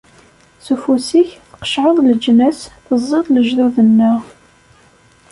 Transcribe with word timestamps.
S 0.65 0.67
ufus-ik, 0.73 1.29
tqeccɛeḍ 1.59 1.97
leǧnas, 2.05 2.59
teẓẓiḍ 2.85 3.25
lejdud-nneɣ. 3.29 4.21